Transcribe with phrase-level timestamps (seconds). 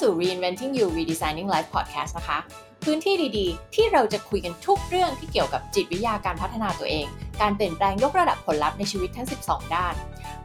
[0.00, 2.38] สู่ Reinventing You Redesigning Life Podcast นะคะ
[2.84, 7.06] พื้นที่ดีๆ ที่เราจะคุยกันทุกเรื่องที่เกี่ยวกับจิตวิทยาการพัฒนาตัวเอง
[7.40, 9.94] การเปลี่ยนแปลงยกระดับผลลัพธ์ในชีวิตทั้ง 12 ด้าน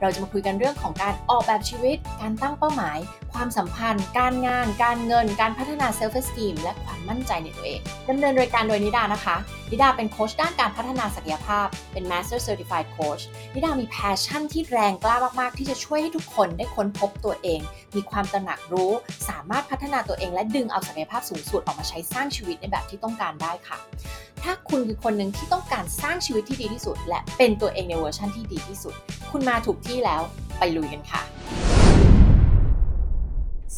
[0.01, 2.97] เราจะมาคุยกันเรื่องของการออกแบบชีวิต การตั้งเป้าหมาย
[3.33, 9.35] ความสัมพันธ์ การงาน การเงิน การพัฒนา self esteem และความมั่นใจในตัวเองดำเนินรายการโดยนิดานะคะ
[9.71, 13.23] นิดาเป็นโค้ชด้านการพัฒนาศักยภาพ เป็น Master Certified Coach
[13.53, 17.59] นิดามีแพชชั่นที่แรงกล้ามากๆ ที่จะช่วยให้ทุกคนได้ค้นพบตัวเอง
[17.95, 18.91] มีความตระหนักรู้
[19.29, 23.77] สามารถพัฒนาตัวเอง และดึงเอาศักยภาพสูงสุดออกมาใช้สร้างชีวิตในแบบที่ต้องการได้ค่ะ
[24.43, 28.93] ถ้าคุณคือคนหนึ่งที่ต้องการสร้างชีวิตที่ดีที่สุด และเป็นตัวเองในเวอร์ชั่นที่ดีที่สุด
[29.31, 30.21] คุณมาถูกที่แล้ว
[30.59, 31.21] ไปลุยกันค่ะ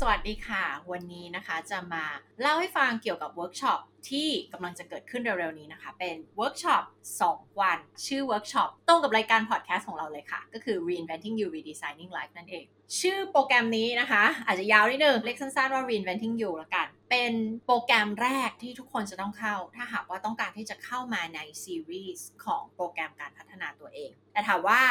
[0.02, 2.04] สวัสดีค่ะ วันนี้นะคะจะมา
[2.42, 3.80] เล่าให้ฟังเกี่ยวกับเวิร์กช็อป
[4.10, 6.84] ที่กำลังจะเกิดขึ้นเร็วๆนี้นะคะ เป็นเวิร์กช็อป
[7.24, 12.66] 2 วัน ชื่อเวิร์กช็อปตรงกับรายการพอดแคสต์ของเราเลยค่ะ ก็คือ Reinventing You Redesigning Life นั่นเอง
[13.00, 17.34] ชื่อโปรแกรมนี้นะคะ อาจจะยาวนิดนึงเรียกสั้นๆว่า Reinventing You ละกัน เป็น
[17.66, 24.82] โปรแกรมแรกที่ทุกคนจะต้องเข้า ถ้าหากว่าต้องการที่จะเข้ามาในซีรีส์ของโปรแกรมการพัฒนาตัวเอง แต่ถามว่า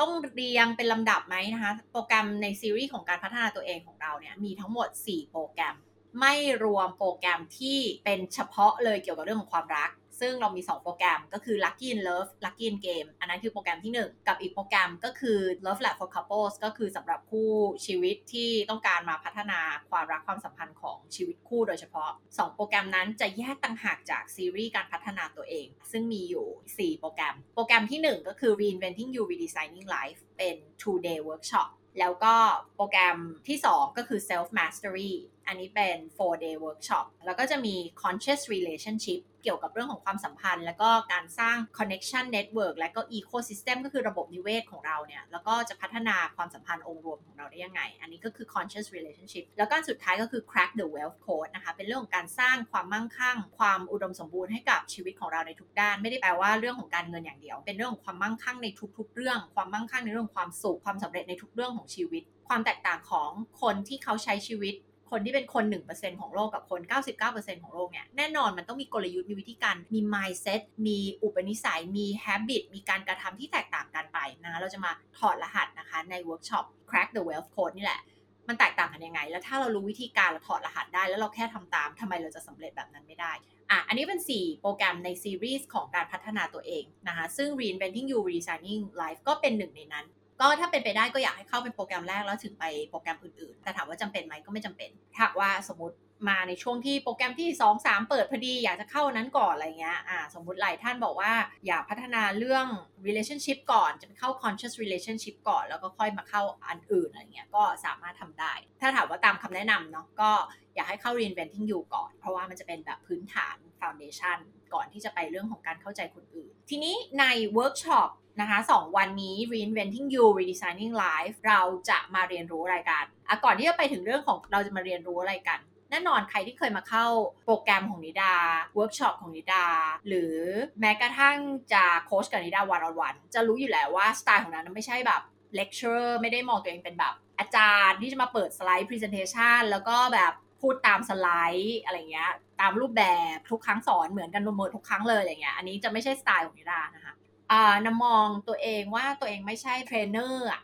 [0.00, 5.76] ต้องเรียงเป็นลำดับไหมนะคะ โปรแกรมในซีรีส์ของการพัฒนาตัวเองของเราเนี่ยมีทั้งหมด 4 โปรแกรม
[6.20, 15.96] ไม่รวมโปรแกรมที่เป็นเฉพาะเลยเกี่ยวกับเรื่องของความรัก ซึ่งเรามี 2 โปรแกรมก็คือ Lucky in Love Lucky in Game อันนั้นคือโปรแกรมที่ 1 กับอีกโปรแกรมก็คือ Love Lab
[16.00, 17.50] for Couples ก็คือสำหรับคู่
[17.86, 30.98] ชีวิตที่ต้องการมาพัฒนาความรักความสัมพันธ์ของ ชีวิตคู่โดยเฉพาะ 2 โปรแกรมนั้นจะแยกต่างหากจากซีรีส์การพัฒนาตัวเอง ซึ่งมีอยู่ 4 โปรแกรม โปรแกรมที่ 1 ก็คือ Reinventing You Redesigning Life เป็น two
[31.06, 32.34] day workshop แล้วก็
[32.76, 35.12] โปรแกรมที่ 2 ก็คือ self mastery
[35.46, 47.82] อันนี้เป็น four day workshop แล้วก็จะมี conscious relationship เกี่ยวกับเรื่องของความสัมพันธ์ แล้วก็การสร้าง connection network และก็ ecosystem ก็คือระบบนิเวศของเราเนี่ย แล้วก็จะพัฒนาความสัมพันธ์องค์รวมของเราได้ยังไง
[48.00, 58.66] อันนี้ก็คือ conscious relationship แล้วก็สุดท้ายก็คือ crack the wealth code นะคะ เป็นเรื่องของการสร้างความมั่งคั่ง ความอุดมสมบูรณ์ให้กับชีวิตของเราในทุกด้าน ไม่ได้แปลว่าเรื่องของการเงินอย่างเดียว เป็นเรื่องของความมั่งคั่งใน
[58.98, 63.30] ทุก ๆ เรื่อง ความมั่งคั่งในเรื่องความสุข ความสำเร็จในทุกเรื่องของชีวิต ความแตกต่างของ
[63.62, 64.74] คนที่เขาใช้ชีวิต
[65.16, 65.64] คนที่เป็นคน
[65.94, 66.80] 1%ของโลกกับคน
[67.22, 78.00] 99%ของโลกเนี่ยแน่นอนมันต้องมีกลยุทธ์มีวิธีการมี mindset มีอุปนิสัยมี habit มีการกระทำที่แตกต่างกันไปนะเราจะมาถอดรหัสนะคะในเวิร์กช็อป crack the wealth code นี่แหละ
[78.48, 83.32] มันแตกต่างกันยังไง แล้วถ้าเรารู้วิธีการเราถอดรหัสได้ แล้วเราแค่ทำตามทำไมเราจะสำเร็จแบบนั้นไม่ได้
[83.70, 90.06] อะ อันนี้เป็น 4 โปรแกรมในซีรีส์ของการพัฒนาตัวเองนะคะ ซึ่ง reinventing you redesigning life ก็เป็นหนึ่งในนั้น
[90.40, 95.96] ก็ถ้าเป็นไปได้ก็อยากให้เข้าเป็นโปรแกรมแรกแล้วถึงไปโปรแกรมอื่นๆ แต่ถามว่าจำเป็นไหมก็ไม่จำเป็นถ้าว่าสมมติ
[96.28, 101.32] มาในช่วงที่โปรแกรมที่ 2 3 เปิดพอดีอยากจะเข้านั้นก่อนอะไรเงี้ยอ่าสมมติหลายท่านบอกว่า
[101.66, 102.66] อยากพัฒนาเรื่อง
[103.06, 110.30] relationship ก่อนจะไปเข้า conscious relationship ก่อน แล้วก็ค่อยมาเข้าอันอื่นอะไรเงี้ยก็สามารถทำได้ ถ้าถามว่าตามคำแนะนำเนาะก็
[110.74, 114.38] อยากให้เข้า reinventing you ก่อน เพราะว่ามันจะเป็นแบบพื้นฐาน foundation
[114.74, 117.24] ก่อนที่จะไปเรื่องของการเข้าใจคนอื่น ทีนี้ใน
[117.54, 127.06] เวิร์กช็อปนะคะสองวันนี้ reinventing you redesigning life เราจะมาเรียนรู้อะไรกันอะก่อนที่จะไปถึงเรื่องของเราจะมาเรียนรู้อะไรกันแน่นอนใครที่เคยมาเข้า
[127.44, 128.34] โปรแกรมของนิดา
[128.74, 129.64] เวิร์กช็อปของนิดา
[130.08, 130.34] หรือ
[130.80, 131.36] แม้กระทั่ง
[131.72, 135.22] จะโค้ชกับนิดา one on one จะรู้อยู่แล้วว่าสไตล์ของนิดาไม่ใช่แบบ
[135.54, 140.32] เลคเชอร์ไม่ได้มองตัวเองเป็นแบบอาจารย์ที่จะมาเปิดสไลด์ presentation แล้วก็แบบ
[140.64, 142.30] พูดตามสไลด์อะไรเงี้ย
[142.60, 143.04] ตามรูปแบ
[143.34, 147.14] บทุกครั้งสอนเหมือนกันหมดทุกครั้งเลยอะไรเงี้ย อันนี้จะไม่ใช่สไตล์ของนิดานะคะ
[147.52, 150.62] นิดามองตัวเองว่าตัวเองไม่ใช่เทรนเนอร์อะ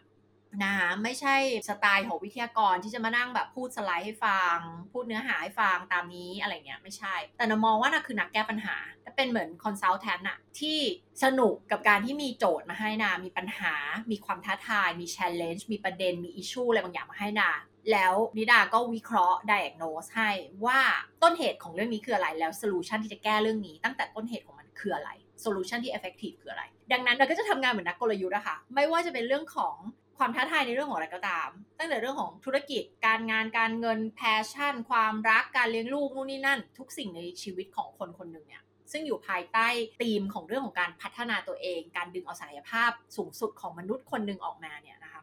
[0.65, 1.37] นะคะไม่ใช่
[1.69, 4.57] สไตล์ของวิทยากรที่จะมานั่งแบบพูดสไลด์ให้ฟัง
[4.93, 10.79] พูดเนื้อหาให้ฟังตามนี้อะไรเงี้ยไม่ใช่ แต่นิดามองว่านิดาคือนักแก้ปัญหาจะเป็นเหมือน consultant อะที่
[11.25, 13.75] สนุกกับการที่มีโจทย์มาให้นา มีปัญหา
[14.11, 17.51] มีความท้าทาย มี challenge มีประเด็น มีอิชชูอะไรบางอย่างมาให้นา
[17.93, 20.31] แล้วนิดาก็วิเคราะห์ diagnose ให้
[20.67, 20.81] ว่า
[21.23, 25.11] ต้นเหตุของเรื่องนี้คืออะไรแล้ว solution ที่จะแก้เรื่องนี้ ตั้งแต่ต้นเหตุของมันคืออะไร
[25.45, 29.77] solution ที่ effective คืออะไร ดังนั้นเราก็จะทำงานเหมือนนักกลยุทธ์อะคะไม่ว่าจะเป็นเรื่องของ
[30.23, 38.63] ความท้าทายในเรื่องของอะไรก็ตาม ตั้งแต่เรื่องของธุรกิจการงานการเงิน passion ความรักการเลี้ยงลูกนู่นนี่นั่น ทุกสิ่งในชีวิตของคนคนหนึ่งเนี่ย
[38.93, 39.67] ซึ่งอยู่ภายใต้
[40.01, 45.23] ธีมของเรื่องของการพัฒนาตัวเอง การดึงเอาศักยภาพสูงสุดของมนุษย์คนหนึ่งออกมาเนี่ยนะคะ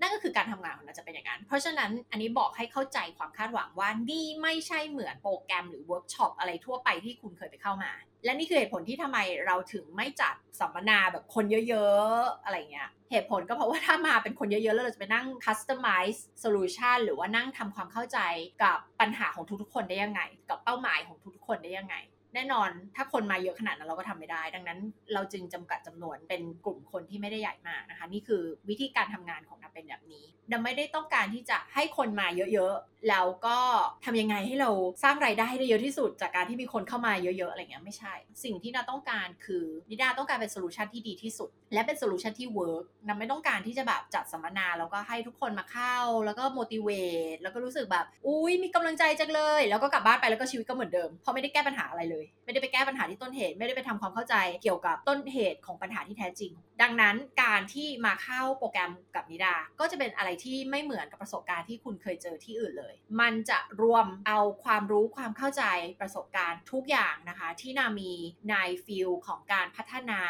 [0.00, 7.92] นั่นก็คือการทำงานของเราจะเป็นอย่างนั้น เพราะฉะนั้นอันนี้บอกให้เข้าใจความคาดหวังว่านี่ไม่ใช่เหมือนโปรแกรมหรือเวิร์กช็อปอะไรทั่วไปที่คุณเคยไปเข้ามา
[8.24, 18.18] และนี่คือเหตุผลที่ทำไมเราถึงไม่จัดสัมมนาแบบคนเยอะๆ อะไรเงี้ย เหตุผลก็เพราะว่าถ้ามาเป็นคนเยอะๆ แล้วเราจะไปนั่ง customize solution หรือว่านั่งทำความเข้าใจ
[18.62, 21.96] กับปัญหาของทุกๆ คนได้ยังไง กับเป้าหมายของทุกๆ คนได้ยังไง
[22.36, 24.78] แน่นอนถ้าคนมาเยอะขนาดนั้นเราก็ทำไม่ได้ ดังนั้น
[25.14, 33.58] เราจึงจำกัดจำนวนเป็นกลุ่มคนที่ไม่ได้ใหญ่มากนะคะ นี่คือวิธีการทำงานของนิดาเป็นแบบนี้ นิดาไม่ได้ต้องการที่จะให้คนมาเยอะๆแล้วก็
[34.04, 34.70] ทำยังไงให้เรา
[35.02, 46.88] สร้างรายได้ได้เยอะที่สุด จากการที่มีคนเข้ามาเยอะๆอะไรเงี้ยไม่ใช่ สิ่งที่นิดาต้องการคือนิดาต้องการเป็นโซลูชันที่ดีที่สุด และเป็นโซลูชันที่ work นิดาไม่ต้องการที่จะแบบจัดสัมมนาแล้วก็ให้ทุกคนมาเข้า แล้วก็โมดิเว
[47.34, 56.52] ตแล้วก็รู้สึกแบบอุ้ยมีกำลังใจจังเลย แล้วก็กลับบ้านไปแล้วก็ชีวิตก็เหมือนเดิมเพราะไม่ได้แก้ปัญหาอะไรเลยไม่ได้ไปแก้ปัญหาที่ต้นเหตุ ไม่ได้ไปทำความเข้าใจเกี่ยวกับต้นเหตุของปัญหาที่แท้จริง
[56.82, 65.64] ดังนั้นการที่มาเข้าโปรแกรมกับนิดา ก็จะเป็นอะไรที่ไม่เหมือนกับประสบการณ์ที่คุณเคยเจอที่อื่นเลย มันจะรวมเอาความรู้ความเข้าใจ
[66.00, 68.12] ประสบการณ์ทุกอย่างนะคะ ที่นามี
[68.50, 68.54] ใน
[68.86, 70.20] ฟิลของการพัฒนา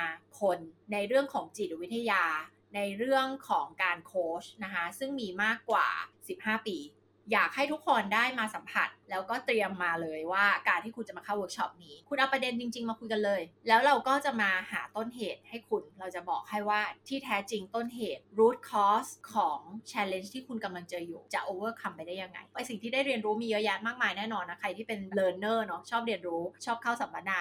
[0.41, 0.59] คน
[0.93, 2.25] ในเรื่องของจิตวิทยา
[2.75, 5.89] ในเรื่องของการโค้ชนะคะซึ่งมีมากกว่า
[6.27, 6.77] 15 ปี
[7.33, 19.59] อยากให้ทุกคนได้มาสัมผัส แล้วก็เตรียมมาเลยว่าการที่คุณจะมาเข้าเวิร์กช็อปนี้ คุณเอาประเด็นจริง ๆ มาคุยกันเลย แล้วเราก็จะมาหาต้นเหตุให้คุณ เราจะบอกให้ว่าที่แท้จริงต้นเหตุ root cause ของ
[19.91, 27.41] challenge ที่คุณกำลังเจออยู่จะ overcome ไปได้ยังไงไอสิ่งที่ได้เรียนรู้มีเยอะแยะมากมายแน่นอนนะใครที่เป็น learner เนาะชอบเรียนรู้ ชอบเข้าสัมมนา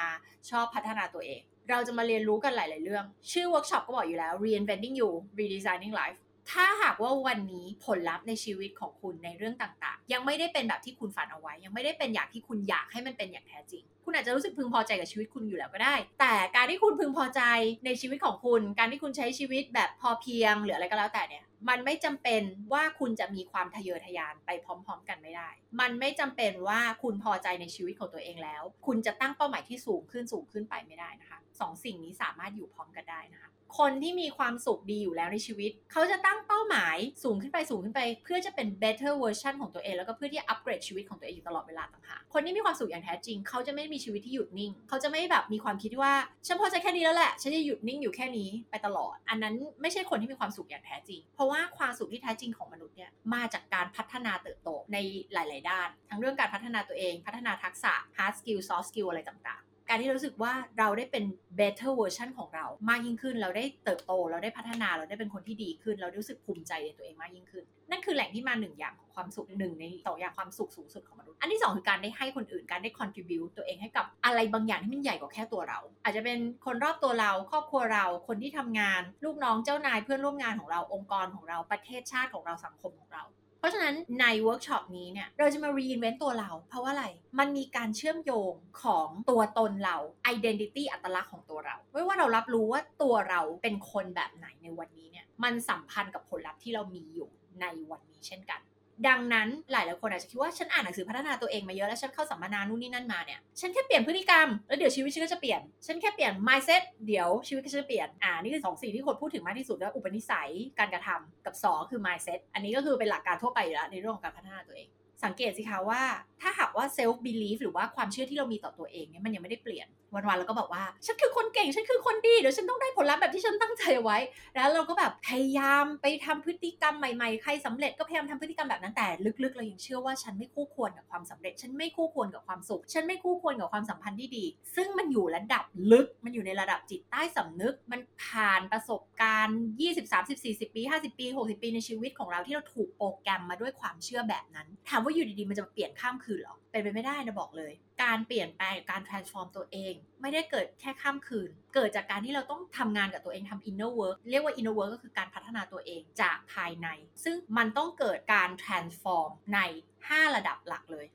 [0.50, 5.10] ชอบพัฒนาตัวเองเราจะมาเรียนรู้กันหลาย ๆ เรื่อง ชื่อเวิร์กช็อปก็บอกอยู่แล้ว reinventing you
[5.40, 6.20] redesigning life
[6.52, 17.42] ถ้าหากว่าวันนี้ผลลัพธ์ในชีวิตของคุณในเรื่องต่างๆ ยังไม่ได้เป็นแบบที่คุณฝันเอาไว้ ยังไม่ได้เป็นอย่างที่คุณอยากให้มันเป็นอย่างแท้จริง คุณอาจจะรู้สึกพึงพอใจกับชีวิตคุณอยู่แล้วก็ได้ แต่การที่คุณพึงพอใจ
[17.86, 22.42] ในชีวิตของคุณ การที่คุณใช้ชีวิตแบบพอเพียงหรืออะไรก็แล้วแต่เนี่ยมันไม่จำเป็น
[22.74, 25.50] ว่าคุณจะมีความทะเยอทะยานไปพร้อม ๆ กันไม่ได้
[25.80, 46.14] มันไม่จำเป็นว่าคุณพอใจในชีวิตของตัวเองแล้ว คุณจะตั้งเป้าหมายที่สูงขึ้นสูงขึ้นไปไม่ได้นะคะสองสิ่งนี้สามารถอยู่พร้อมกันได้นะคะ คนที่มีความสุขดีอยู่แล้วในชีวิต เขาจะตั้งเป้าหมายสูงขึ้นไปสูงขึ้นไป เพื่อจะเป็น better version ของตัวเอง แล้วก็เพื่อที่จะอัปเกรดชีวิตของตัวเองอยู่ตลอดเวลาต่างหากคนที่มีความสุขอย่างแท้จริง เขาจะไม่มีชีวิตที่หยุดนิ่ง เขาจะไม่แบบมีความคิดว่า
[46.48, 54.98] ฉันพอใจแค่นี้แล้วแหละฉันจะหยุดนิ่งอยู่แค่นี้ไปตลอด อันนั้นไม่ใช่คนที่มีความสุขอย่างแท้จริง เพราะว่าความสุขที่แท้จริงของมนุษย์เนี่ยมาจากการพัฒนาเติบโตใน
[55.34, 61.24] หลาย ๆ ด้าน ทั้งเรื่องการพัฒนาตัวเอง พัฒนาทักษะ hard skill soft skill อะไรต่าง ๆ การที่รู้สึกว่าเราได้เป็น
[61.60, 79.02] better version ของเรามากยิ่งขึ้น เราได้เติบโต เราได้พัฒนา เราได้เป็นคนที่ดีขึ้น เรารู้สึกภูมิใจในตัวเองมากยิ่งขึ้น นั่นคือแหล่งที่มาหนึ่งอย่างของความสุขหนึ่งในสองอย่างความสุขสูงสุดของมนุษย์ อันที่สองคือการได้ให้คนอื่น การได้ contribute ตัวเองให้กับอะไรบางอย่างที่มันใหญ่กว่าแค่ตัวเรา อาจจะเป็นคนรอบตัวเรา ครอบครัวเรา คนที่ทำงาน
[79.26, 83.24] ลูกน้อง เจ้านาย เพื่อนร่วมงานของเรา องค์กรของเรา ประเทศชาติของเรา สังคมของเรา
[83.66, 87.06] เพราะฉะนั้นในเวิร์กช็อปนี้เนี่ยเราจะมา reinvent ตัวเรา เพราะว่าอะไร
[87.40, 88.54] มันมีการเชื่อมโยง
[88.84, 89.98] ของตัวตนเรา
[90.34, 97.30] identity อัตลักษณ์ของตัวเราไม่ว่าเรารับรู้ว่าตัวเราเป็นคนแบบไหนในวันนี้เนี่ยมันสัมพันธ์กับผลลัพธ์ที่เรามีอยู่
[97.62, 98.62] ในวันนี้เช่นกัน
[99.08, 110.50] ดังนั้นหลายหลายคนอาจจะคิดว่าฉันอ่านหนังสือพัฒนาตัวเองมาเยอะแล้วฉันเข้าสัมมนานู่นนี่นั่นมาเนี่ยฉันแค่เปลี่ยนพฤติกรรมแล้วเดี๋ยวชีวิตฉันก็จะเปลี่ยน ฉันแค่เปลี่ยน mindset เดี๋ยวชีวิตก็จะเปลี่ยนอ่านี่คือสองสิ่งที่คนพูดถึงมากที่สุดแล้วอุปนิสัย
[110.80, 114.90] การกระทำกับ 2 คือ mindset อันนี้ก็คือเป็นหลักการทั่วไปอยู่แล้วในเรื่องของการพัฒนาตัวเอง
[115.24, 116.02] สังเกตสิคะว่า
[116.42, 124.18] ถ้าหากว่า self belief หรือว่าความเชื่อที่เรามีต่อตัวเองเนี่ยมันยังไม่ได้เปลี่ยน วันๆแล้วก็บอกว่า ฉันคือคนเก่ง ฉันคือคนดี เดี๋ยวฉันต้องได้ผลลัพธ์แบบที่ฉันตั้งใจไว้
[124.56, 129.08] แล้วเราก็แบบพยายามไปทำพฤติกรรมใหม่ๆ ใครสำเร็จก็พยายามทำพฤติกรรมแบบนั้นแต่
[129.44, 134.46] ลึกๆ เรายังเชื่อว่าฉันไม่คู่ควรกับความสำเร็จ ฉันไม่คู่ควรกับความสุข ฉันไม่คู่ควรกับความสัมพันธ์ที่ดี
[134.76, 153.70] ซึ่งมันอยู่ระดับลึกมันอยู่ในระดับจิตใต้สำนึกมันผ่านประสบการณ์20 30 40 ปี 50 ปี 60 ปีในชีวิตของเราที่เราถูกโปรแกรมมาด้วยความเชื่อแบบนั้นถามว่าอยู่ดีๆ มันจะเปลี่ยนข้ามคืนหรอ เป็นไปไม่ได้นะบอกเลย การเปลี่ยนแปลงการ transform ตัวเอง ไม่ได้เกิดแค่ข้ามคืน เกิดจากการที่เราต้องทำงานกับตัวเองทำ
[153.70, 156.88] inner work เรียกว่า inner work ก็คือการพัฒนาตัวเองจากภายใน
[157.24, 159.60] ซึ่งมันต้องเกิดการ transform ใน
[160.00, 161.06] 5 ระดับหลักเลย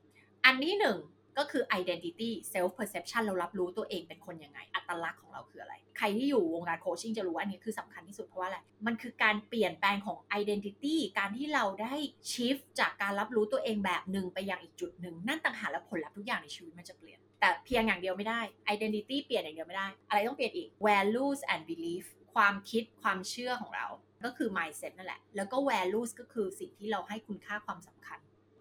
[0.44, 0.98] อันที่หนึ่ง
[1.38, 11.94] ก็คือ identity self perception เรารับรู้ตัวเองเป็นคนยังไง อัตลักษณ์ของเราคืออะไร ใครที่อยู่วงการโคชชิ่งจะรู้ว่าอันนี้คือสำคัญที่สุดเพราะว่าอะไร มันคือการเปลี่ยนแปลงของ identity การที่เราได้
[12.32, 18.40] shift จากการรับรู้ตัวเองแบบหนึ่งไปยังอีกจุดหนึ่ง นั่นต่างหากแล้วผลลัพธ์ทุกอย่างในชีวิตมันจะเปลี่ยน แต่เพียงอย่างเดียวไม่ได้
[18.74, 23.86] identity เปลี่ยนอย่างเดียวไม่ได้ อะไรต้องเปลี่ยนอีก values and belief ความคิดความเชื่อของเรา
[24.24, 28.18] ก็คือ mindset นั่นแหละ แล้วก็ values ก็คือสิ่งที่เราให้คุณค่าความสำคัญ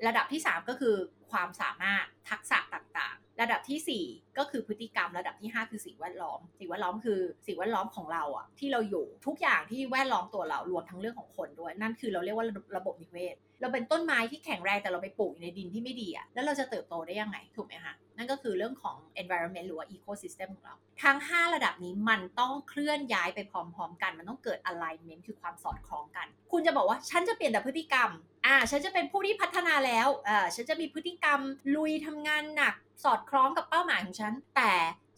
[0.07, 0.95] ระดับที่ 3 ก็คือ
[1.31, 12.45] ความสามารถทักษะต่างๆ ระดับที่ 4 ก็คือพฤติกรรมระดับที่ 5 คือสิ่งแวดล้อม สิ่งแวดล้อมคือสิ่งแวดล้อมของเราอะที่เราอยู่ทุกอย่างที่แวดล้อมตัวเรารวมทั้งเรื่องของคนด้วย นั่นคือเราเรียกว่า
[12.77, 28.09] ระบบนิเวศ เราเป็นต้นไม้ที่แข็งแรงแต่เราไปปลูกในดินที่ไม่ดีอะแล้วเราจะเติบโตได้ยังไงถูกไหมคะนั่นก็คือเรื่องของ environment หรือว่า ecosystem ของเรา ทั้ง 5 ระดับนี้มันต้องเคลื่อนย้ายไปพร้อมๆ กัน มันต้องเกิด alignment คือความสอดคล้องกัน คุณจะบอกว่าฉันจะเปลี่ยนแต่พฤติกรรม
[28.45, 31.39] อ่า ฉันจะเป็นผู้ที่พัฒนาแล้วอ่าฉันจะมีพฤติกรรม
[31.75, 34.71] ลุยทำงานหนัก สอดคล้องกับเป้าหมายของฉันแต่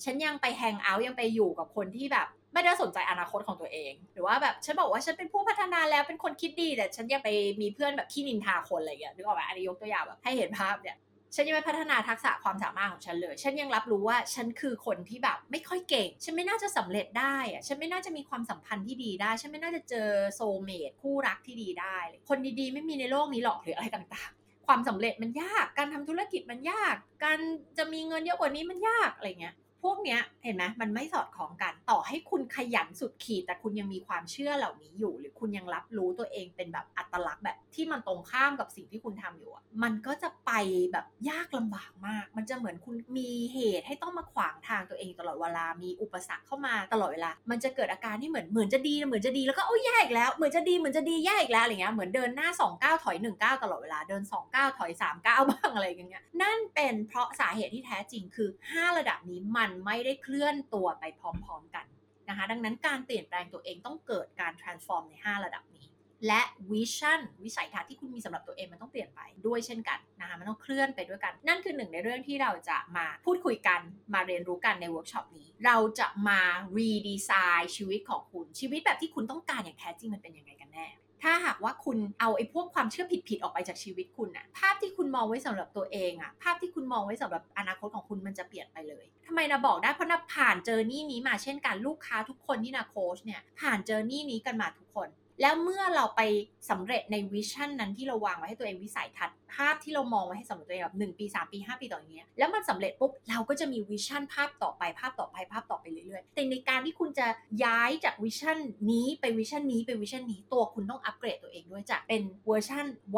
[0.04, 7.30] ฉันยังไปแฮงเอาท์ยังไปอยู่กับคนที่แบบไม่ได้สนใจอนาคตของตัวเอง หรือว่าแบบฉันบอกว่าฉันเป็นผู้พัฒนาแล้วเป็นคนคิดดีแต่ฉันยังไป
[7.62, 10.98] มีเพื่อนแบบขี้นินทาคนอะไรอย่างเงี้ยนึกออกไหมอันนี้ยกตัวอย่างแบบให้เห็นภาพเนี่ย
[11.36, 21.98] ฉันยังไม่พัฒนาทักษะความสามารถของฉันเลย ฉันยังรับรู้ว่าฉันคือคนที่แบบไม่ค่อยเก่ง ฉันไม่น่าจะสำเร็จได้อะฉันไม่น่าจะมีความสัมพันธ์ที่ดีได้ ฉันไม่น่าจะเจอโซเมทคู่รักที่ดีได้
[22.30, 24.41] คนดีๆ ไม่มีในโลกนี้หรอกหรืออะไรต่างๆ
[24.72, 27.40] ความสำเร็จมันยาก การทำธุรกิจมันยาก การ
[27.78, 39.52] จะมีเงินเยอะกว่านี้มันยากอะไรเงี้ย พวกเนี้ยเห็นไหมมันไม่สอดคล้องกัน ต่อให้คุณขยันสุดขีด แต่คุณยังมีความเชื่อเหล่านี้อยู่ หรือคุณยังรับรู้ตัวเองเป็นแบบอัตลักษณ์แบบที่มันตรงข้ามกับสิ่งที่คุณทำอยู่
[39.84, 40.52] มันก็จะไป
[40.92, 61.86] แบบยากลำบากมาก มันจะเหมือนคุณมีเหตุให้ต้องมาขวางทางตัวเองตลอดเวลา มีอุปสรรคเข้ามาตลอดเวลา มันจะเกิดอาการที่เหมือนเหมือนจะดีเหมือนจะดีแล้วก็โอ้ยแย่อีกแล้ว เหมือนจะดีเหมือนจะดีแย่อีกแล้วอะไรเงี้ย เหมือนเดินหน้า2ก้าวถอย1ก้าวตลอดเวลา เดิน2ก้าวถอย3ก้าวบ้างอะไรอย่างเงี้ย นั่นเป็นเพราะสาเหตุที่แท้จริงคือ 5 ระดับนี้มันไม่ได้เคลื่อนตัวไปพร้อมๆกัน
[62.30, 65.88] นะคะดังนั้นการเปลี่ยนแปลงตัวเองต้องเกิดการ transform ใน 5 ระดับนี้
[66.28, 73.80] และ vision วิสัยทัศน์ที่คุณมีสำหรับตัวเองมันต้องเปลี่ยนไปด้วยเช่นกันนะคะมันต้องเคลื่อนไปด้วยกัน นั่นคือหนึ่งในเรื่องที่เราจะมาพูดคุยกัน
[74.14, 76.42] มาเรียนรู้กันในเวิร์กช็อปนี้ เราจะมา
[76.78, 80.88] redesign ชีวิตของคุณชีวิตแบบที่คุณต้องการอย่างแท้จริงมันเป็นยังไงกันแน่
[81.24, 95.08] ถ้าหากว่าคุณเอาไอ้พวกความเชื่อผิดๆออกไปจากชีวิตคุณอะภาพที่คุณมองไว้สำหรับตัวเองอะภาพที่คุณมองไว้สำหรับอนาคตของคุณมันจะเปลี่ยนไปเลยทำไมนะบอกได้เพราะนะผ่าน journey นี้มาเช่นกันลูกค้าทุกคนที่นะโค้ชเนี่ยผ่าน journey นี้กันมาทุกคน
[95.42, 96.22] แล้วเมื่อเราไป
[96.70, 107.28] สำเร็จใน vision นั้นที่เราวางไว้ให้ตัวเองวิสัยทัศน์ภาพที่เรามองไว้ให้สำหรับตัวเองแบบหนึ่งปี 3 ปี 5 ปีต่ออย่างเงี้ยแล้วมันสำเร็จปุ๊บเราก็จะมี vision ภาพต่อไปภาพต่อไปภาพต่อไปเรื่อยๆแต่ในการที่คุณจะ
[107.66, 108.58] ย้ายจาก vision
[108.92, 113.18] นี้ไป vision นี้ไป vision นี้ตัวคุณต้องอัปเกรดตัวเองด้วยจากเป็นเวอร์ชัน1.0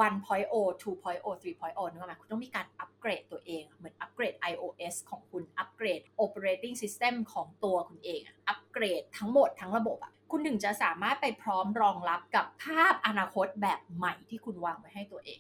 [0.83, 15.39] 2.0 3.0นึกออกไหมคุณต้องมีการอัปเกรดตัวเองเหมือนอัปเกรด iOS ของคุณอัปเกรด operating system ของตัวคุณเองอัปเกรดทั้งหมดทั้งระบบอะ คุณถึงจะสามารถไปพร้อมรองรับกับภาพอนาคตแบบใหม่ที่คุณวางไว้ให้ตัวเอง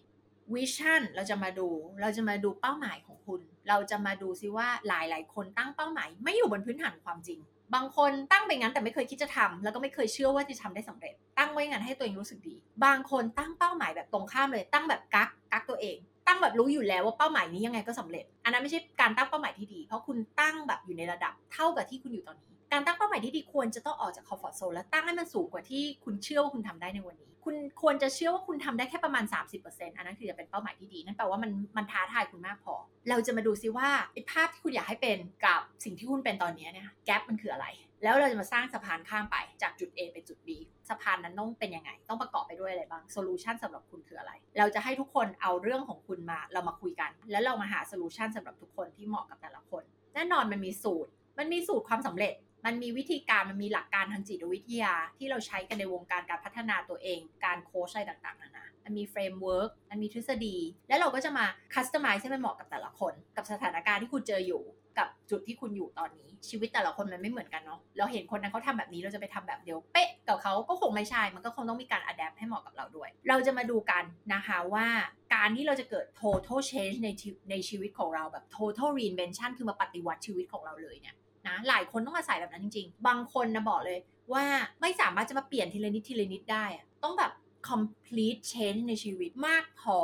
[0.53, 1.67] วิชั่นเราจะมาดู
[2.01, 7.39] เราจะมาดูเป้าหมายของคุณ เราจะมาดูซิว่าหลายๆ คนตั้งเป้าหมาย ไม่อยู่บนพื้นฐานความจริง
[7.73, 15.97] บางคนตั้งไปงั้นแต่ไม่เคยคิดจะทำแล้วก็ไม่เคยเชื่อว่าจะทำได้สำเร็จ ตั้งไว้งั้นให้ตัวเองรู้สึกดี บางคนตั้งเป้าหมายแบบตรงข้ามเลย ตั้งแบบกักกักตัวเอง
[16.27, 29.25] ตั้งแบบรู้อยู่แล้วว่าเป้าหมายนี้ยังไงก็สำเร็จ อันนั้นไม่ใช่การตั้งเป้าหมายที่ดี เพราะคุณตั้งแบบอยู่ในระดับเท่ากับที่คุณอยู่ตอนนี้ การตั้งเป้าหมายที่ดีควรจะต้องออกจากคอมฟอร์ทโซนและตั้งให้มันสูงกว่าที่คุณเชื่อว่าคุณทำได้ในวันนี้ คุณควรจะเชื่อว่าคุณทำได้แค่ประมาณ
[29.61, 32.75] 30%อันนั้นคือจะเป็นเป้าหมายที่ดี นั่นแปลว่ามันมันท้าทายคุณมากพอ
[33.09, 37.67] เราจะมาดูซิว่าไอ้ภาพที่คุณอยากให้เป็นกับสิ่งที่คุณเป็นตอนนี้เนี่ย gap มันคืออะไร
[38.03, 40.49] แล้วเราจะมาสร้างสะพานข้ามไปจากจุด A ไปจุด B
[40.89, 49.83] สะพานนั้นต้องเป็นยังไง ต้องประกอบไปด้วยอะไรบ้าง solution สำหรับคุณคืออะไร เราจะให้ทุกคนเอาเรื่องของคุณมาเรามาคุยกัน แล้วเรามาหา solution สำหรับทุกคนที่เหมาะกับแต่ละคน
[50.15, 52.33] แน่นอนมันมีสูตรมันมีสูตรความสำเร็จ
[52.65, 60.57] มันมีวิธีการมันมีหลักการทางจิตวิทยา ที่เราใช้กันในวงการการพัฒนาตัวเอง การโค้ชอะไรต่างๆนานามันมี framework มันมีทฤษฎี
[60.89, 64.63] แล้วเราก็จะมา customize ให้มันเหมาะกับแต่ละคน กับสถานการณ์ที่คุณเจออยู่
[64.97, 74.03] กับจุดที่คุณอยู่ตอนนี้ ชีวิตแต่ละคนมันไม่เหมือนกันเนาะเราเห็นคนนั้นเขาทำแบบนี้เราจะไปทำแบบเดียวเป๊ะกับเขาก็คงไม่ใช่ มันก็คงต้องมีการ adapt ให้เหมาะกับเราด้วย เราจะมาดูกัน
[74.33, 74.87] นะคะว่า
[75.35, 77.09] การที่เราจะเกิด total change ใน
[77.51, 81.15] ในชีวิตของเราแบบ total reinvention คือมาปฏิวัติชีวิตของเราเลยเนี่ย
[81.47, 83.99] นะหลายคนต้องอาศัยแบบนั้นจริง ๆ บางคนนะบอกเลย
[84.33, 84.43] ว่า
[84.81, 86.65] ไม่สามารถจะมาเปลี่ยนทีละนิดทีละนิดได้
[87.03, 87.31] ต้องแบบ
[87.69, 89.97] complete change ในชีวิตมากพอ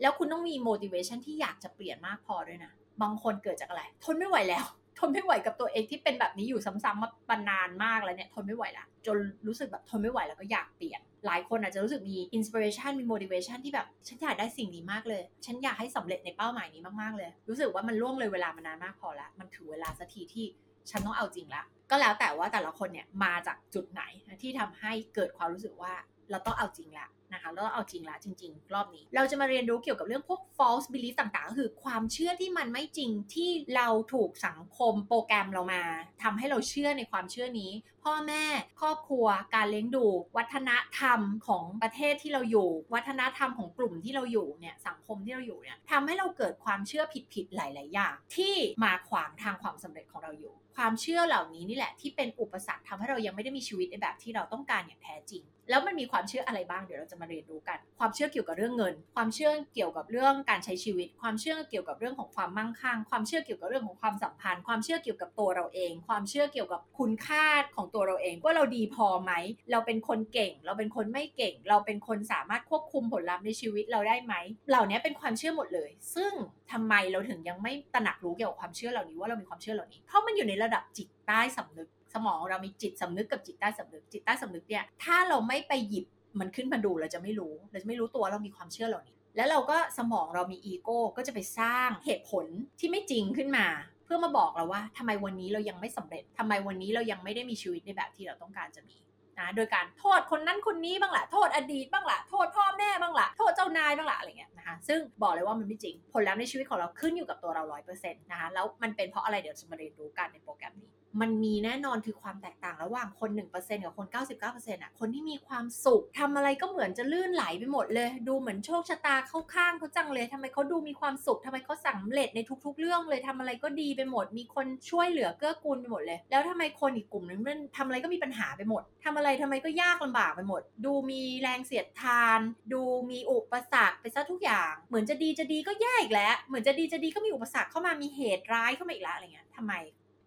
[0.00, 4.64] แล้วคุณต้องมี motivation ที่อยากจะเปลี่ยนมากพอด้วยนะ บางคนเกิดจากอะไร ทนไม่ไหวแล้ว
[4.98, 9.16] ทนไม่ไหวกับตัวเองที่เป็นแบบนี้อยู่ซ้ำๆมาปนานมากแล้วเนี่ยทนไม่ไหวละจน
[9.46, 20.46] รู้สึกแบบทนไม่ไหวแล้วก็อยากเปลี่ยน หลายคนอาจจะรู้สึกมี inspiration มี motivation ที่แบบ ฉันอยากได้สิ่งนี้มากเลย ฉันอยากให้สำเร็จในเป้าหมายนี้มากๆเลย รู้สึกว่ามันล่วงเลยเวลามานานมากพอแล้วมันถึงเวลาสักทีที่
[20.90, 24.02] ฉันต้องเอาจริงละก็แล้วแต่ว่าแต่ละคนเนี่ยมาจากจุดไหน
[24.42, 25.92] ที่ทำให้เกิดความรู้สึกว่า
[26.30, 35.82] เราต้องเอาจริงละ นะคะแล้วเอาจริงละจริง ๆ รอบนี้ เราจะมาเรียนรู้เกี่ยวกับเรื่องพวก false belief ต่างๆ ก็คือความเชื่อที่มันไม่จริงที่เราถูกสังคมโปรแกรมเรามา
[36.22, 37.72] ทำให้เราเชื่อในความเชื่อนี้
[38.04, 38.44] พ่อแม่
[38.80, 40.06] ครอบครัวการเลี้ยงดู
[40.36, 67.46] วัฒนธรรมของประเทศที่เราอยู่ วัฒนธรรมของกลุ่มที่เราอยู่เนี่ยสังคมที่เราอยู่เนี่ยทำให้เราเกิดความเชื่อผิดๆหลาย ๆ อย่าง ที่มาขวางทางความสำเร็จของเราอยู่ ความเชื่อเหล่านี้นี่แหละที่เป็นอุปสรรคทำให้เรายังไม่ได้มีชีวิตในแบบที่เราต้องการอย่างแท้จริง แล้วมันมีความเชื่ออะไรบ้างเดี๋ยวเราจะมาเรียนรู้กัน ความเชื่อเกี่ยวกับเรื่องเงิน ความเชื่อเกี่ยวกับเรื่องการใช้ชีวิต ความเชื่อเกี่ยวกับเรื่องของความมั่งคั่ง ความเชื่อเกี่ยวกับเรื่องของความสัมพันธ์ ความเชื่อเกี่ยวกับตัวเราเอง ความเชื่อเกี่ยวกับคุณค่า
[67.76, 69.32] ของตัวเราเองว่าเราดีพอไหม
[69.70, 74.34] เราเป็นคนเก่ง เราเป็นคนไม่เก่ง เราเป็นคนสามารถควบคุมผลลัพธ์ในชีวิตเราได้ไหม
[74.70, 76.32] เหล่านี้เป็นความเชื่อหมดเลย ซึ่ง
[76.72, 86.06] ทำไมเราถึงยังไม่ตระหนักรู้เกี่ยวกับความเชื่อเหล่านี้ว่าเรามีความเชื่อเหล่านี้ เพราะมันอยู่ในระดับจิตใต้สำนึกสมองเรามีจิตสำนึกกับจิตใต้สำนึกจิตใต้สำนึกเนี่ยถ้าเราไม่ไปหยิบ
[86.40, 92.46] มันขึ้นมาดูเราจะไม่รู้เราจะไม่รู้ตัวเรามีความเชื่อเหล่านี้ แล้วเราก็สมองเรามีอีโก้ก็จะไปสร้างเหตุผล
[92.78, 93.66] ที่ไม่จริงขึ้นมา
[94.04, 98.96] เพื่อมาบอกเราว่าทำไมวันนี้เรายังไม่สำเร็จทำไมวันนี้เรายังไม่ได้มีชีวิตในแบบที่เราต้องการจะมี
[99.38, 114.06] นะโดยการโทษคนนั้นคนนี้บ้างละโทษอดีตบ้างละโทษพ่อแม่บ้างละโทษเจ้านายบ้างล่ะอะไรเงี้ยนะคะซึ่งบอกเลยว่ามันไม่จริง ผลลัพธ์ในชีวิตของเราขึ้นอยู่กับตัวเราร้อยเปอร์เซ็นต์นะคะแล้วมันเป็นเพราะอะไรเดี๋ยวจะมาเรียนรู้กันในโปรแกรมนี้ มันมีแน่นอนคือความแตกต่างระหว่างคน 1%กับคน
[114.44, 132.40] 99%อะคนที่มีความสุขทำอะไรก็เหมือนจะลื่นไหลไปหมดเลย ดูเหมือนโชคชะตาเข้าข้างเขาจังเลยทำไมเขาดูมีความสุขทำไมเขาสำเร็จในทุก ๆ เรื่องเลยทำอะไรก็ดีไปหมด มีคนช่วยเหลือเกื้อกูลไปหมดเลย แล้วทำไมคนอีกกลุ่มนึงมันทำอะไรก็มีปัญหาไปหมดทำอะไรทำไมก็ยากลำบากไปหมด ดูมีแรงเสียดทาน
[132.72, 139.74] ดูมีอุปสรรคไปซะทุกอย่าง เหมือนจะดีจะดีก็แย่อีกแล้ว เหมือนจะดีจะดีก็มีอุปสรรคเข้ามามีเหตุร้ายเข้ามาอีกแล้วอะไรเงี้ยทำไม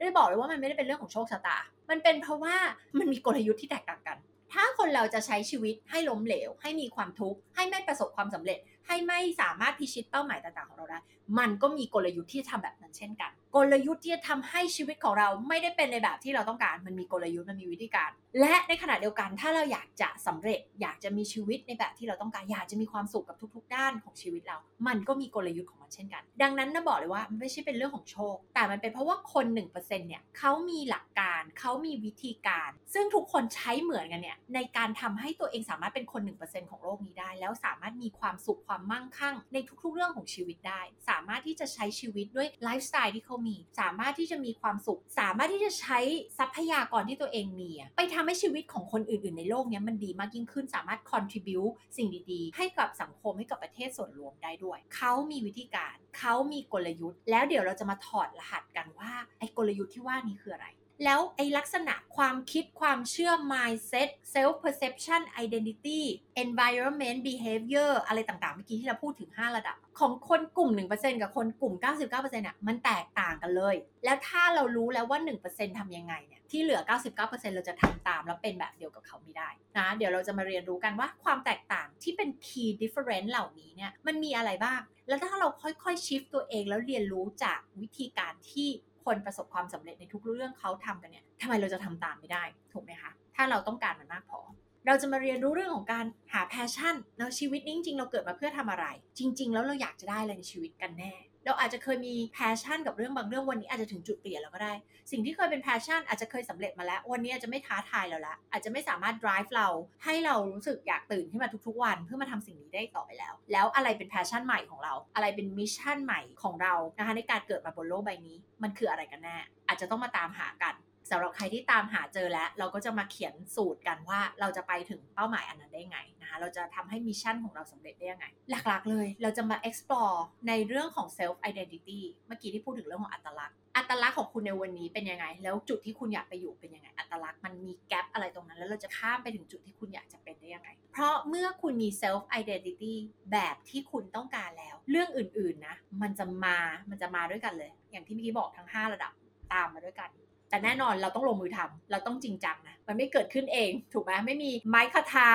[0.03, 1.57] ได้บอกเลยว่ามันไม่ได้เป็นเรื่องของโชคชะตา
[1.89, 2.55] มันเป็นเพราะว่า
[2.99, 4.17] มันมีกลยุทธ์ที่แตกต่างกัน
[4.53, 10.99] ถ้าคนเราจะใช้ชีวิตให้ล้มเหลว ให้มีความทุกข์ ให้ไม่ประสบความสำเร็จ ให้ไม่สามารถพิชิตเป้าหมายต่างๆของเราได้
[11.39, 18.09] มันก็มีกลยุทธ์ที่จะทำแบบนั้นเช่นกัน กลยุทธ์ที่จะทำให้ชีวิตของเราไม่ได้เป็นในแบบที่เราต้องการ มันมีกลยุทธ์มันมีวิธีการ
[18.39, 45.99] และในขณะเดียวกันถ้าเราอยากจะสำเร็จ อยากจะมีชีวิตในแบบที่เราต้องการอยากจะมีความสุขกับทุก ๆ ด้านของชีวิตเรา มันก็มีกลยุทธ์ของมันเช่นกัน ดังนั้นนะบอกเลยว่ามันไม่ใช่เป็นเรื่องของโชค แต่มันเป็นเพราะว่าคน 1%เนี่ยเขามีหลักการเขามีวิธีการ ซึ่งทุกคนใช้เหมือนกันเนี่ยในการทำให้ตัวเองสามารถเป็นคน 1%ของโลกนี้ได้ แล้วสามารถมีความสุขความมั่งคั่ง ในทุกๆเรื่องของชีวิตได้ สามารถที่จะใช้ชีวิตด้วยไลฟ์สไตล์ที่เขามี สามารถที่จะมีความสุข สามารถที่จะใช้
[46.37, 51.61] ทรัพยากรที่ตัวเองมีไปทำให้ชีวิตของคนอื่น ๆ ในโลกนี้มันดีมากยิ่งขึ้น สามารถ contribu
[51.97, 60.67] สิ่งดีๆ ให้กับสังคมให้กับประเทศส่วนรวมได้ด้วย เขามีวิธีการ เขามีกลยุทธ์ แล้วเดี๋ยวเราจะมาถอดรหัสกันว่าไอ้กลยุทธ์ที่ว่านี้คืออะไร
[61.03, 66.01] แล้วไอลักษณะความคิดความเชื่อ mindset self perception identity
[66.43, 71.73] environment behavior อะไรต่างๆ เมื่อกี้ที่เราพูดถึง 5 ระดับ ของคนกลุ่ม 1%กับคนกลุ่ม
[72.11, 73.75] 99%อะมันแตกต่างกันเลย
[74.05, 76.81] แล้วถ้าเรารู้แล้วว่า 1%ทำยังไงเนี่ยที่เหลือ
[77.17, 88.69] 99%เราจะทำตามแล้วเป็นแบบเดียวกับเขาไม่ได้นะเดี๋ยวเราจะมาเรียนรู้กันว่าความแตกต่างที่เป็น key difference เหล่านี้เนี่ยมันมีอะไรบ้าง แล้วถ้าเราค่อยๆ shift ตัวเองแล้วเรียนรู้จากวิธีการที่
[89.05, 94.39] คนประสบความสำเร็จในทุกเรื่องเขาทำกันเนี่ยทำไมเราจะทำตามไม่ได้ถูกไหมคะ ถ้าเราต้องการมันมากพอ
[94.87, 98.85] เราจะมาเรียนรู้เรื่องของการหา passion แล้วชีวิตนี้จริงๆเราเกิดมาเพื่อทำอะไร
[99.19, 101.13] จริง ๆ แล้วเราอยากจะได้อะไรในชีวิตกันแน่
[101.45, 104.73] เราอาจจะเคยมี passion กับเรื่องบางเรื่องวันนี้อาจจะถึงจุดเปลี่ยนแล้วก็ได้
[105.11, 109.67] สิ่งที่เคยเป็น passion อาจจะเคยสำเร็จมาแล้ว วันนี้อาจจะไม่ท้าทายเราละอาจจะไม่สามารถ drive เรา
[110.03, 120.75] ให้เรารู้สึกอยากตื่นขึ้นมาทุกๆ วัน เพื่อมาทำสิ่งนี้ได้ต่อไปแล้ว แล้วอะไรเป็น passion ใหม่ของเรา อะไรเป็น mission ใหม่ของเรานะคะในการเกิดมาบนโลกใบนี้ มันคืออะไรกันแน่อาจจะต้องมาตามหากัน
[121.09, 142.23] สำหรับใครที่ตามหาเจอแล้ว เราก็จะมาเขียนสูตรกันว่าเราจะไปถึงเป้าหมายอันนั้นได้ไงนะคะเราจะทำให้มิชชั่นของเราสำเร็จได้ยังไง หลักๆเลย เราจะมา explore ในเรื่องของ self identity เมื่อกี้ที่พูดถึงเรื่องของอัตลักษณ์ อัตลักษณ์ของคุณในวันนี้เป็นยังไง แล้วจุดที่คุณอยากไปอยู่เป็นยังไง อัตลักษณ์มันมีแกลบอะไรตรงนั้น แล้วเราจะข้ามไปถึงจุดที่คุณอยากจะเป็นได้ยังไง เพราะเมื่อคุณมี self
[142.39, 142.93] identity
[143.31, 146.57] แบบที่คุณต้องการแล้ว เรื่องอื่นๆนะมันจะมา
[146.89, 149.11] มันจะมาด้วยกันเลย อย่างที่เมื่อกี้บอกทั้ง 5 ระดับ
[149.53, 150.09] ตามมาด้วยกัน
[150.53, 155.29] แต่แน่นอนเราต้องลงมือทำเราต้องจริงจังนะ มันไม่เกิดขึ้นเอง ถูกไหมไม่มีไม้คาทา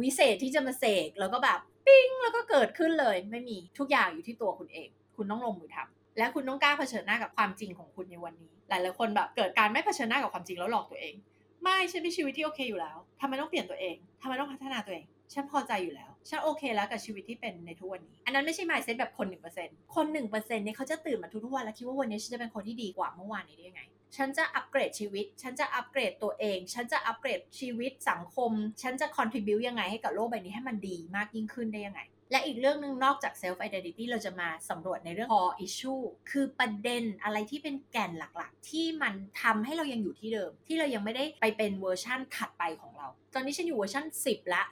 [0.00, 11.14] วิเศษที่จะมาเสกแล้วก็แบบปิ้งแล้วก็เกิดขึ้นเลยไม่มีทุกอย่างอยู่ที่ตัวคุณเอง คุณต้องลงมือทำและคุณต้องกล้าเผชิญหน้ากับความจริงของคุณในวันนี้ หลายๆคนแบบเกิดการไม่เผชิญหน้ากับความจริงแล้วหลอกตัวเอง
[11.62, 15.04] ไม่ฉันมีชีวิตที่โอเคอยู่แล้วทำไมต้องเปลี่ยนตัวเองทำไมต้องพัฒนาตัวเอง
[15.34, 19.26] ฉันพอใจอยู่แล้ว ฉันโอเคแล้วกับชีวิตที่เป็นในทุกวันนี้ อันนั้นไม่ใช่ mindset แบบคน
[19.60, 23.82] 1%คน 1%เนี่ยเขาจะตื่นมาทุกๆวันแล้วคิดว่าวันนี้ฉันจะเป็นคนที่ดีกว่าเมื่อวานนี้ได้ยังไง
[24.16, 43.08] ฉันจะอัปเกรดชีวิต ฉันจะอัปเกรดตัวเอง ฉันจะอัปเกรดชีวิตสังคม ฉันจะ contribute ยังไงให้กับโลกใบนี้ให้มันดีมากยิ่งขึ้นได้ยังไง และอีกเรื่องหนึ่งนอกจาก self identity เราจะมาสำรวจในเรื่อง core issue คือประเด็นอะไรที่เป็นแก่นหลักๆ ที่มันทำให้เรายังอยู่ที่เดิม ที่เรายังไม่ได้ไปเป็นเวอร์ชั่นถัดไปของเรา
[43.34, 44.62] ตอนนี้ฉันอยู่เวอร์ชัน10 ละ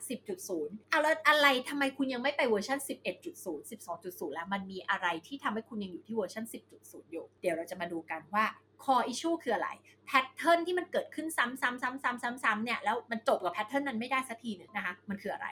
[0.41, 2.79] 10.0เอาแล้วอะไรทำไมคุณยังไม่ไปเวอร์ชัน
[3.27, 6.45] 11.0 12.0 แล้วมันมีอะไรที่ทำให้คุณยังอยู่ที่เวอร์ชัน
[6.79, 8.45] 10.0 อยู่ เดี๋ยวเราจะมาดูกันว่า
[8.85, 9.69] core issue คืออะไร
[10.07, 15.49] pattern ที่มันเกิดขึ้นซ้ำๆๆๆๆๆเนี่ยแล้วมันจบกับ pattern นั้นไม่ได้สักทีนึงนะคะมันคืออะไร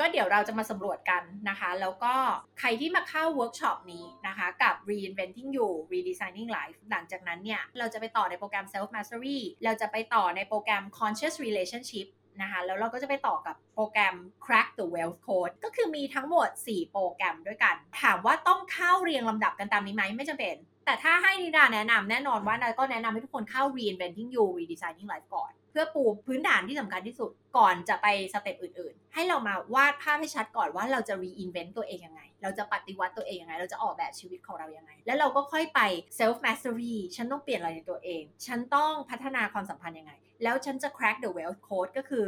[0.00, 2.14] ก็เดี๋ยวเราจะมาสำรวจกันนะคะ แล้วก็
[2.60, 12.06] ใครที่มาเข้าเวิร์กช็อปนี้นะคะกับ reinventing you redesigning life หลังจากนั้นเนี่ย เราจะไปต่อในโปรแกรม self mastery เราจะไปต่อในโปรแกรม conscious relationship
[12.42, 25.52] นะคะแล้วเราก็จะไปต่อกับโปรแกรม crack the wealth code ก็คือมีทั้งหมด 4 โปรแกรมด้วยกัน ถามว่าต้องเข้าเรียงลำดับกันตามนี้ไหมไม่จำเป็น แต่ถ้าให้นิดาแนะนำแน่นอนว่านาก็แนะนำให้ทุกคนเข้า reinventing you redesigning life ก่อน
[25.72, 35.80] เพื่อปูพื้นฐานที่สำคัญที่สุดก่อนจะไปสเต็ปอื่นๆ ให้เรามาวาดภาพให้ชัดก่อนว่าเราจะ reinvent ตัวเองยังไง เราจะปฏิวัติตัวเองยังไง เราจะออกแบบชีวิตของเรายังไง แล้วเราก็ค่อยไป
[36.18, 42.26] self mastery ฉันต้องเปลี่ยนอะไรในตัวเอง ฉันต้องพัฒนาความสัมพันธ์ยังไง แล้วฉันจะ crack the wealth code ก็คือ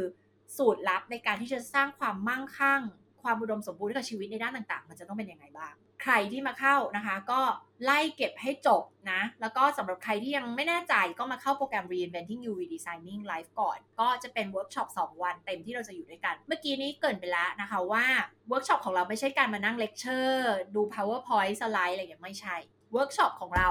[0.57, 2.81] สูตรลับในการที่จะสร้างความมั่งคั่ง
[3.23, 7.41] ความอุดมสมบูรณ์กับชีวิตในด้านต่างๆ มันจะต้องเป็นยังไงบ้าง ใครที่มาเข้านะคะ ก็
[7.83, 18.05] ไล่เก็บให้จบนะ แล้วก็สำหรับใครที่ยังไม่แน่ใจก็มาเข้าโปรแกรม reinventing you redesigning life ก่อน ก็จะเป็นเวิร์กช็อป2 วันเต็มที่เราจะอยู่ด้วยกัน เมื่อกี้นี้เกริ่นไปแล้วนะคะว่า
[18.49, 22.55] เวิร์กช็อปของเราไม่ใช่การมานั่งเลคเชอร์ดู PowerPoint สไลด์อะไรอย่างไม่ใช่
[22.93, 23.69] เวิร์กช็อปของเรา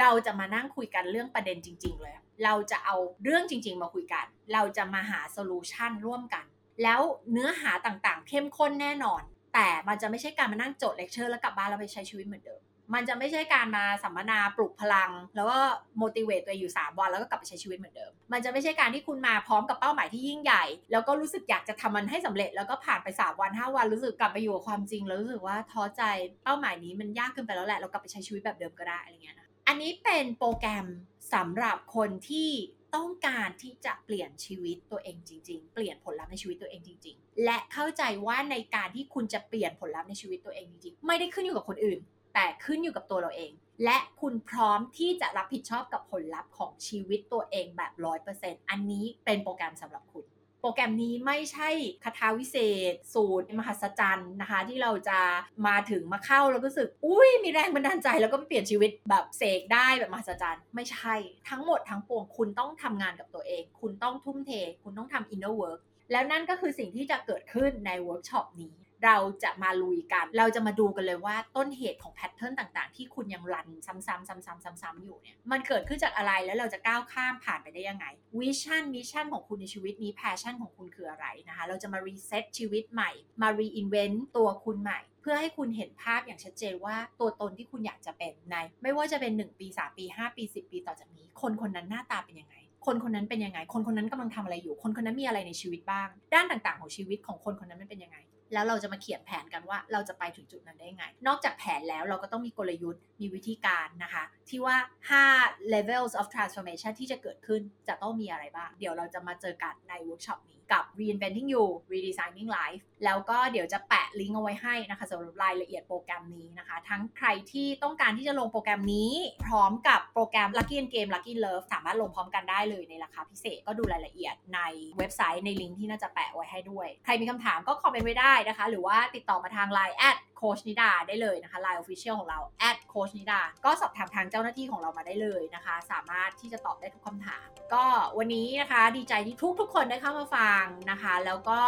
[0.00, 6.44] เราจะมานั่งคุยกันเรื่องประเด็นจริง ๆ เลย เราจะเอาเรื่องจริง ๆ มาคุยกัน เราจะมาหา solution ร่วมกัน
[6.82, 7.00] แล้ว
[7.32, 9.22] เนื้อหาต่างๆ เข้มข้นแน่นอน
[9.54, 12.60] แต่มันจะไม่ใช่การมานั่งจดเลคเชอร์แล้วกลับบ้านแล้วไปใช้ชีวิตเหมือนเดิม
[12.94, 15.58] มันจะไม่ใช่การมาสัมมนาปลุกพลัง แล้วก็
[16.02, 26.02] motivate ตัวเองอยู่ 3 วันแล้วก็กลับไปใช้ชีวิตเหมือนเดิม มันจะไม่ใช่การที่คุณมาพร้อมกับเป้าหมายที่ยิ่งใหญ่ แล้วก็รู้สึกอยากจะทำมันให้สำเร็จแล้วก็ผ่านไป 3 วัน 5 วันรู้สึกกลับไปอยู่กับความจริง แล้วรู้สึกว่าท้อใจ
[26.44, 30.86] เป้าหมายนี้มันยากเกินไปแล้วแหละเรากลับไปใช้ชีวิตแบบเดิมก็ได้อะไรเงี้ยนะอันนี้เป็นโปรแกรม
[31.34, 32.50] สำหรับคนที่
[32.94, 41.98] ต้องการที่จะเปลี่ยนชีวิตตัวเองจริง ๆ เปลี่ยนผลลัพธ์ในชีวิตตัวเองจริง ๆ และเข้าใจว่าในการที่คุณจะเปลี่ยนผลลัพธ์ในชีวิตตัวเองจริงๆ ไม่ได้ขึ้นอยู่กับคนอื่น
[42.34, 43.52] แต่ขึ้นอยู่กับตัวเราเอง
[43.84, 50.24] และคุณพร้อมที่จะรับผิดชอบกับผลลัพธ์ของชีวิตตัวเองแบบร้อยเปอร์เซ็นต์อันนี้เป็นโปรแกรมสำหรับคุณ
[50.66, 51.68] โปรแกรมนี้ไม่ใช่
[52.04, 52.56] คาถาวิเศ
[52.92, 55.18] ษ สูตรมหัศจรรย์นะคะ ที่เราจะ
[55.66, 61.14] มาถึงมาเข้าแล้วก็รู้สึก อุ้ยมีแรงบันดาลใจแล้วก็เปลี่ยนชีวิตแบบเสกได้แบบมหัศจรรย์ ไม่ใช่
[61.48, 64.50] ทั้งหมดทั้งปวงคุณต้องทำงานกับตัวเอง คุณต้องทุ่มเท
[64.82, 65.80] คุณต้องทำ inner work
[66.12, 78.06] แล้วนั่นก็คือสิ่งที่จะเกิดขึ้นในเวิร์กช็อปนี้ เราจะมาลุยกัน เราจะมาดูกันเลยว่าต้นเหตุของ pattern ต่างๆ ที่คุณยัง run ซ้ำๆซ้ำๆซ้ำๆอยู่เนี่ยมันเกิดขึ้นจากอะไรแล้วเราจะก้าวข้ามผ่านไปได้ยังไง
[78.38, 83.10] vision mission ของคุณในชีวิตนี้ passion ของคุณคืออะไรนะคะเราจะมา reset ชีวิตใหม่
[83.42, 94.74] มา reinvent ตัวคุณใหม่เพื่อให้คุณเห็นภาพอย่างชัดเจนว่าตัวตนที่คุณอยากจะเป็นใน ไม่ว่าจะเป็น 1 ปี 3 ปี 5 ปี 10 ปีต่อจากนี้ คนคนนั้นหน้าตาเป็นยังไง คนคนนั้นเป็นยังไง คนคนนั้นกำลังทำอะไรอยู่
[94.82, 98.18] คนคนนั้นมีอะไรในชีวิตบ้าง ด้านต่างๆ ของชีวิตของคนคนนั้นมันเป็นยังไง
[98.54, 104.76] แล้วเราจะมาเขียนแผนกันว่าเราจะไปถึงจุดนั้นได้ไง นอกจากแผนแล้วเราก็ต้องมีกลยุทธ์มีวิธีการนะคะ ที่ว่า
[105.24, 119.12] 5 levels of transformation ที่จะเกิดขึ้นจะต้องมีอะไรบ้าง เดี๋ยวเราจะมาเจอกันในเวิร์กช็อปนี้กับ reinventing you redesigning life แล้วก็เดี๋ยวจะแปะลิงก์เอาไว้ให้นะคะสำหรับรายละเอียดโปรแกรมนี้นะคะ ทั้งใครที่ต้องการที่จะลงโปรแกรมนี้
[119.46, 124.60] พร้อมกับโปรแกรม Lucky in Game Lucky in Love สามารถลงพร้อมกันได้เลยในราคาพิเศษก็ดูรายละเอียดใน
[124.98, 137.84] เว็บไซต์ในลิงก์ที่น่าจะแปะไว้ให้ด้วย ใครมีคำถามก็คอมเมนต์ไว้ได้นะคะ หรือว่าติดต่อมาทาง Line แอดโคชนิดาได้เลยนะคะ Line Official ของเราแอดโคชนิดาก็สอบถามทางเจ้าหน้าที่ของเรามาได้เลยนะคะ สามารถที่จะตอบได้ทุกคำถาม ก็
[138.18, 140.53] วันนี้นะคะ ดีใจที่ทุกทุกๆคนได้เข้ามาฟัง
[140.90, 141.60] นะคะ แล้วก็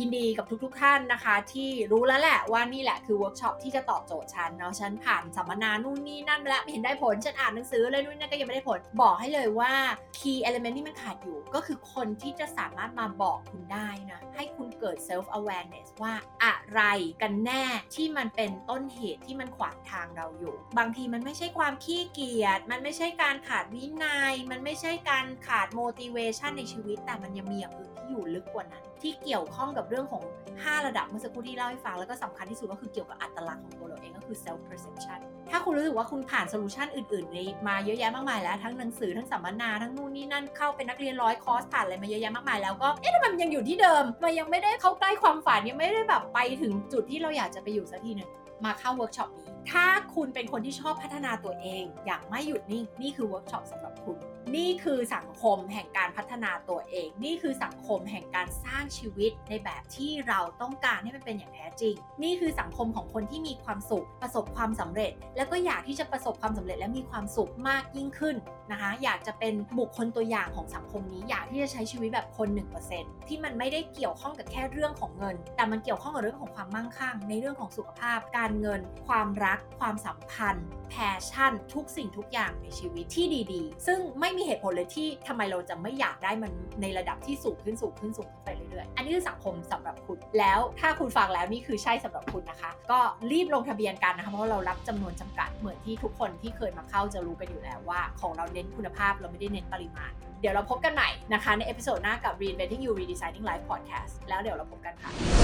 [0.00, 9.72] ยินดีกับทุกๆท่านนะคะ ที่รู้แล้วแหละว่านี่แหละคือเวิร์กช็อปที่จะตอบโจทย์ฉันเนาะฉันผ่านสัมมนานู่นนี่นั่นแล้วไม่เห็นได้ผลฉันอ่านหนังสือเลยนู่นนั่นก็ยังไม่ได้ผลบอกให้เลยว่า
[10.18, 16.80] key element ที่มันขาดอยู่ก็คือคนที่จะสามารถมาบอกคุณได้นะให้คุณเกิด self awareness ว่าอะไร
[17.22, 30.22] กันแน่ที่มันเป็นต้นเหตุที่มันขวางทางเราอยู่ บางทีมันไม่ใช่ความขี้เกียจมันไม่ใช่การขาดวินัย มันไม่ใช่การขาด motivation ในชีวิตแต่มันยังมีอย่างอื่นที่อยู่ลึกกว่านั้น ที่เกี่ยวข้องกับเรื่องของ
[30.54, 35.18] 5 ระดับเมื่อสักครู่ที่เล่าให้ฟัง แล้วก็สำคัญที่สุดก็คือเกี่ยวกับอัตลักษณ์ของตัวเราเองก็คือ self perception
[35.50, 48.30] ถ้าคุณรู้สึกว่าคุณผ่าน solution อื่นๆในมาเยอะแยะมากมายแล้ว ทั้งหนังสือทั้งสัมมนาทั้งนู่นนี่นั่นเข้าเป็นนักเรียนร้อยคอร์สผ่านอะไรมาเยอะแยะมากมายแล้วก็เอ๊ะทำไมมันยังอยู่ที่เดิมมันยังไม่ได้เข้าใกล้ความฝันยังไม่ได้แบบไปถึงจุดที่เราอยากจะไปอยู่สักทีหนึง
[48.64, 54.18] มาเข้าเวิร์กช็อปนี้ ถ้าคุณเป็นคนที่ชอบพัฒนาตัวเอง อย่างไม่หยุดนิ่ง นี่คือเวิร์กช็อปสำหรับคุณ
[54.56, 68.36] นี่คือสังคมแห่งการพัฒนาตัวเอง นี่คือสังคมแห่งการสร้างชีวิตในแบบที่เราต้องการให้มันเป็นอย่างแท้จริง นี่คือสังคมของคนที่มีความสุข ประสบความสำเร็จ แล้วก็อยากที่จะประสบความสำเร็จและมีความสุขมากยิ่งขึ้น
[68.72, 72.48] นะคะ อยากจะเป็นบุคคลตัวอย่างของสังคมนี้ อยากที่จะใช้ชีวิตแบบคน
[72.88, 92.98] 1%ที่มันไม่ได้เกี่ยวข้องกับแค่เรื่องของเงิน แต่มันเกี่ยวข้องกับเรื่องของความมั่งคั่ง ในเรื่องของสุขภาพ การเงิน ความรักความสัมพันธ์ แพชชั่น ทุกสิ่งทุกอย่างในชีวิตที่ดีๆ ซึ่งไม่มีเหตุผลเลยที่ทำไมเราจะไม่อยากได้มันในระดับที่สูงขึ้นสูงขึ้นสูงขึ้นไปเรื่อยๆ อันนี้คือสังคมสำหรับคุณ แล้วถ้าคุณฟังแล้วนี่คือใช่สำหรับคุณนะคะ ก็
[93.32, 105.43] รีบลงทะเบียนกันนะคะเพราะว่าเรารับจำนวนจำกัดเหมือนที่ทุกคนที่เคยมาเข้าจะรู้กันอยู่แล้วว่า ของเราเน้นคุณภาพเราไม่ได้เน้นปริมาณ เดี๋ยวเราพบกันใหม่นะคะใน episode หน้ากับ Reinventing You Redesigning Life Podcast แล้วเดี๋ยวเราพบกันค่ะ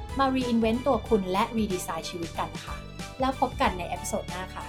[0.19, 2.75] มา reinvent ตัวคุณและ redesign ชีวิตกันนะคะ
[3.19, 4.63] แล้วพบกันใน episode หน้าค่ะ